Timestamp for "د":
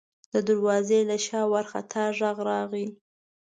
0.33-0.35